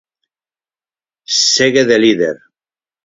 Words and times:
Segue 1.53 1.83
de 1.89 1.97
líder. 2.03 2.37